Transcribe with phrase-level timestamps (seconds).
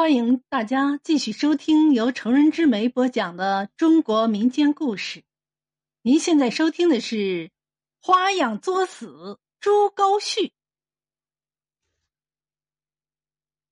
[0.00, 5.24] 欢迎大家继续收听由成人之美播讲的中国民间故事。
[6.02, 7.16] 您现在收听的是
[8.00, 10.42] 《花样作死朱高煦》。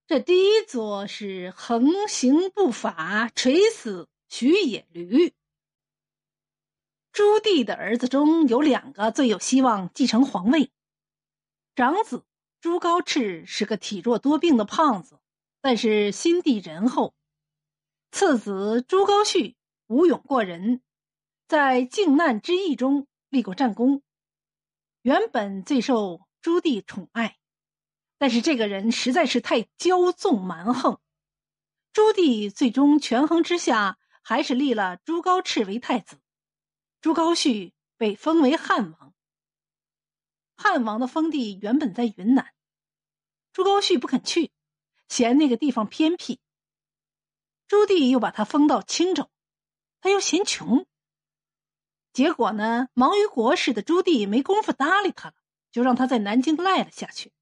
[0.08, 5.32] 这第一作是横行不法，垂死徐野驴。
[7.12, 10.72] 朱棣的儿子中有两个最有希望继承皇位，
[11.76, 12.24] 长子
[12.60, 15.20] 朱高炽是个体弱多病的胖子。
[15.68, 17.12] 但是心地仁厚，
[18.12, 19.56] 次子朱高煦
[19.88, 20.80] 武勇过人，
[21.48, 24.00] 在靖难之役中立过战功，
[25.02, 27.36] 原本最受朱棣宠爱，
[28.16, 31.00] 但是这个人实在是太骄纵蛮横，
[31.92, 36.20] 朱棣最终权衡之下，还是立了朱高炽为太子，
[37.00, 39.12] 朱高煦被封为汉王。
[40.54, 42.54] 汉王的封地原本在云南，
[43.52, 44.52] 朱高煦不肯去。
[45.08, 46.40] 嫌那个地方偏僻，
[47.68, 49.30] 朱棣又把他封到青州，
[50.00, 50.86] 他又嫌穷。
[52.12, 55.34] 结果呢，忙于国事的朱棣没工夫搭理他了，
[55.70, 57.32] 就让他在南京赖了下去。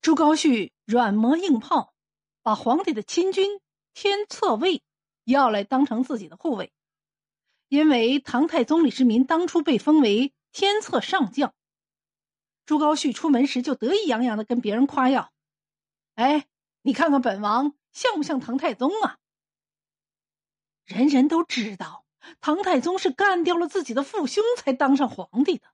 [0.00, 1.92] 朱高煦软磨硬泡，
[2.42, 3.60] 把皇帝的亲军
[3.92, 4.82] 天策卫
[5.24, 6.72] 要来当成自己的护卫，
[7.68, 11.52] 因为唐太宗李世民当初被封为天策上将，
[12.64, 15.32] 朱高煦出门时就得意洋洋的跟别人夸耀。
[16.18, 16.48] 哎，
[16.82, 19.20] 你看看本王像不像唐太宗啊？
[20.84, 22.04] 人人都知道，
[22.40, 25.68] 唐太宗是干掉了自己的父兄才当上皇帝的。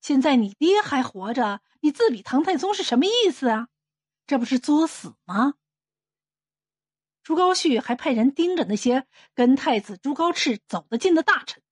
[0.00, 3.68] 现在你爹还活着，你自比唐太宗是什么意思啊？
[4.26, 5.52] 这不是作死吗？
[7.22, 11.62] 朱高煦还派人盯着那些跟太子朱高炽走得近的大臣，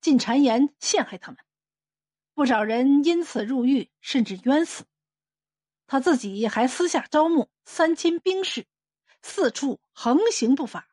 [0.00, 1.38] 进谗言陷害他们，
[2.34, 4.86] 不少人因此入狱，甚至冤死。
[5.86, 8.66] 他自己还私下招募三千兵士，
[9.22, 10.88] 四处横行不法。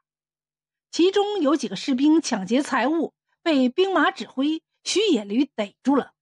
[0.92, 6.14] 其中有几个士兵抢劫财物，被兵马指挥徐野驴逮住了。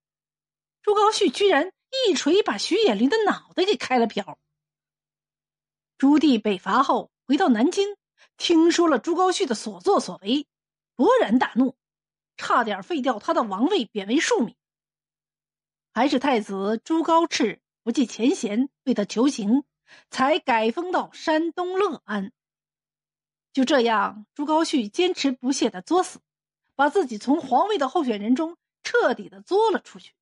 [0.81, 1.73] 朱高煦居然
[2.07, 4.39] 一锤把徐野驴的脑袋给开了瓢。
[5.97, 7.97] 朱棣北伐后回到南京，
[8.37, 10.47] 听说了朱高煦的所作所为，
[10.95, 11.75] 勃然大怒，
[12.37, 14.55] 差点废掉他的王位，贬为庶民。
[15.93, 17.59] 还是太子朱高炽。
[17.83, 19.63] 不计前嫌，为他求情，
[20.09, 22.31] 才改封到山东乐安。
[23.53, 26.21] 就这样，朱高煦坚持不懈的作死，
[26.75, 30.13] 把自己从皇位的候选人中彻底的作了出去。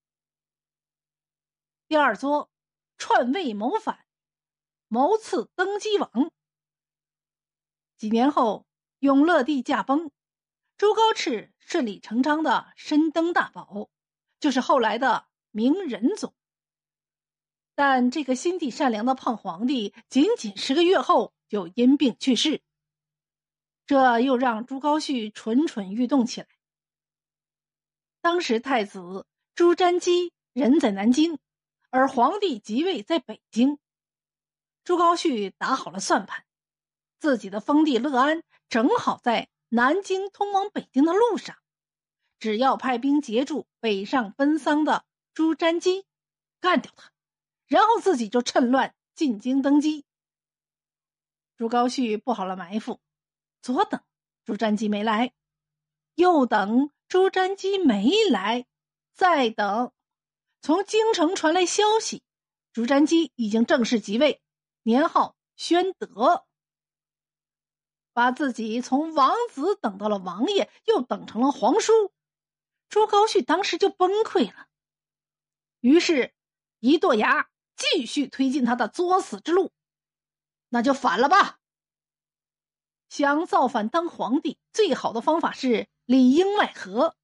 [1.88, 2.50] 第二作，
[2.98, 4.06] 篡位谋反，
[4.88, 6.32] 谋刺登基王。
[7.98, 8.66] 几年后，
[9.00, 10.12] 永乐帝驾崩，
[10.78, 13.90] 朱高炽顺理成章的身登大宝，
[14.40, 16.34] 就是后来的明仁宗。
[17.82, 22.62] 但这个心地善良的胖皇帝，仅仅十个月后就因病去世，
[23.86, 26.48] 这又让朱高煦蠢蠢欲动起来。
[28.20, 29.26] 当时太子
[29.56, 31.40] 朱瞻基人在南京，
[31.90, 33.80] 而皇帝即位在北京。
[34.84, 36.44] 朱高煦打好了算盘，
[37.22, 41.56] 自己的封地乐安正好在南京通往北京的路上，
[42.40, 46.04] 只要派兵截住北上奔丧的朱瞻基，
[46.60, 47.14] 干掉他。
[47.70, 50.04] 然后自己就趁乱进京登基。
[51.56, 53.00] 朱高煦布好了埋伏，
[53.62, 54.02] 左等
[54.44, 55.34] 朱瞻基没来，
[56.16, 58.66] 右等朱瞻基没来，
[59.14, 59.94] 再等，
[60.62, 62.24] 从京城传来消息，
[62.74, 64.42] 朱瞻基已经正式即位，
[64.82, 66.48] 年号宣德，
[68.14, 72.12] 把自己从王子等到了王爷，又等成了皇叔。
[72.88, 74.68] 朱高煦当时就崩溃了，
[75.82, 76.34] 于是，
[76.80, 77.48] 一跺牙。
[77.80, 79.72] 继续推进他的作死之路，
[80.68, 81.58] 那就反了吧。
[83.08, 87.16] 想造反当皇帝，最好的方法是里应外合，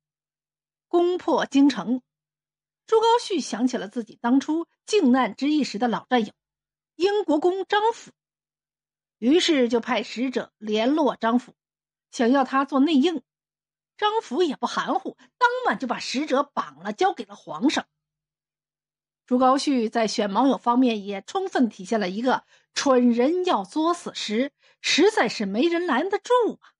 [0.87, 2.01] 攻破京城。
[2.87, 6.31] 朱高煦想起了自己当初靖难之役时的老战友
[6.95, 8.11] 英国公张辅，
[9.17, 11.53] 于是就派使者联络张辅，
[12.11, 13.21] 想要他做内应。
[13.97, 17.87] 张辅也不含糊，当晚就把使者绑了，交给了皇上。
[19.25, 22.45] 朱高煦在选盟友方面也充分体现了一个
[22.75, 24.51] 蠢人要作死时，
[24.81, 26.31] 实在是没人拦得住
[26.61, 26.73] 啊。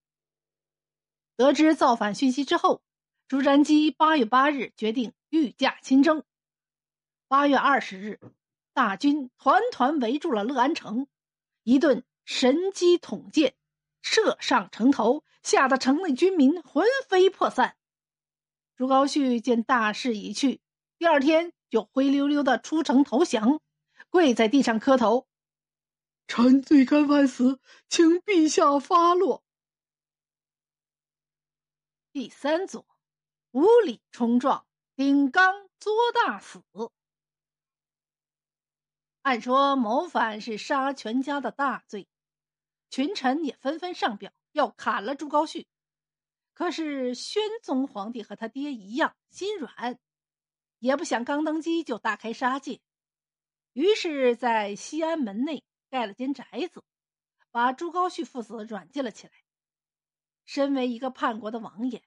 [1.36, 2.84] 得知造反讯息之后，
[3.28, 6.24] 朱瞻基八月八日决定御驾亲征。
[7.28, 8.20] 八月二十日，
[8.74, 11.08] 大军团团围住了乐安城，
[11.64, 13.56] 一顿神机统箭
[14.04, 17.76] 射上城头，吓得城内军民魂飞魄散。
[18.78, 20.62] 朱高煦见大势已去，
[21.00, 21.55] 第二天。
[21.70, 23.62] 就灰溜溜的出城投降，
[24.10, 25.28] 跪在地上磕头。
[26.28, 29.44] 臣罪该万死，请陛下发落。
[32.12, 32.86] 第三组，
[33.52, 34.66] 无理冲撞，
[34.96, 36.64] 顶缸作大死。
[39.22, 42.08] 按说谋反是杀全家的大罪，
[42.90, 45.66] 群臣也纷纷上表要砍了朱高煦。
[46.54, 50.00] 可是宣宗皇帝和他爹一样心软，
[50.86, 52.80] 也不想刚登基就大开杀戒，
[53.74, 56.84] 于是，在西安门内盖了间宅子，
[57.50, 59.34] 把朱高煦父子软禁了起来。
[60.46, 62.04] 身为一个叛国的王爷，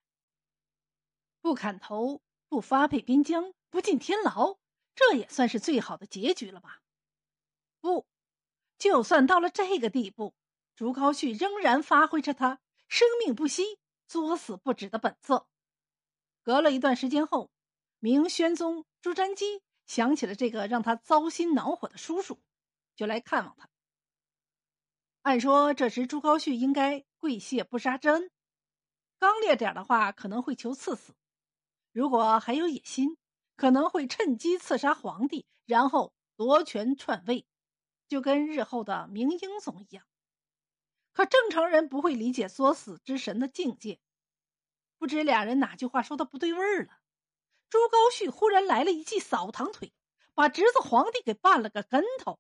[1.40, 4.60] 不砍头，不发配边疆，不进天牢，
[4.94, 6.80] 这也算是最好的结局了吧？
[7.80, 8.06] 不，
[8.78, 10.36] 就算到了这个地步，
[10.76, 13.80] 朱高煦仍然发挥着他生命不息。
[14.06, 15.48] 作死不止的本色。
[16.42, 17.50] 隔了一段时间后，
[18.00, 22.40] 明宣宗朱瞻基想起了这个让他糟心恼火的叔叔，
[22.94, 23.68] 就来看望他。
[25.22, 28.30] 按说这时朱高煦应该跪谢不杀之恩，
[29.18, 31.12] 刚烈点的话可能会求赐死；
[31.92, 33.16] 如果还有野心，
[33.56, 37.46] 可能会趁机刺杀皇帝，然后夺权篡位，
[38.06, 40.04] 就跟日后的明英宗一样。
[41.12, 43.98] 可正常人不会理解作死之神的境界。
[44.98, 46.97] 不知俩人哪句话说的不对味儿了，
[47.70, 49.92] 朱高煦忽然来了一记扫堂腿，
[50.34, 52.38] 把侄子皇帝给绊了个跟头。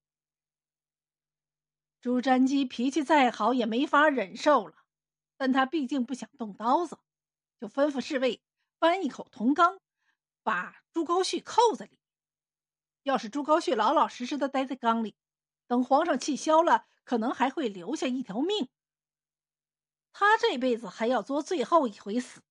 [2.00, 4.74] 朱瞻基脾气再好也没法忍受了，
[5.36, 6.98] 但他毕竟不想动刀子，
[7.60, 8.42] 就吩咐侍卫
[8.78, 9.80] 搬一口铜缸，
[10.42, 11.98] 把朱高煦扣在里。
[13.02, 15.16] 要是朱高煦老老实实的待在缸里，
[15.66, 16.86] 等皇上气消了。
[17.08, 18.68] 可能还会留下一条命。
[20.12, 22.42] 他这辈子还要做最后一回死。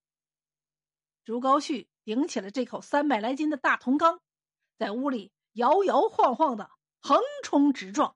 [1.24, 4.22] 朱高煦顶起了这口三百来斤的大铜缸，
[4.78, 6.72] 在屋里摇摇晃晃的
[7.02, 8.16] 横冲直撞。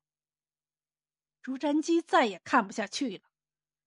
[1.41, 3.23] 朱瞻基再也看不下去了，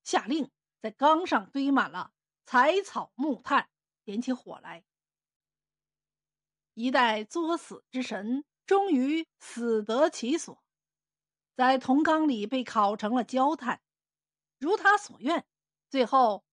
[0.02, 0.50] 下令
[0.82, 2.12] 在缸上堆满了
[2.44, 3.70] 柴草木炭，
[4.04, 4.84] 点起火来。
[6.74, 10.62] 一代作死之神终于死得其所。
[11.56, 13.80] 在铜缸里被烤成了焦炭，
[14.58, 15.46] 如他所愿，
[15.88, 16.44] 最后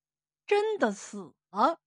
[0.48, 1.82] 真的死了。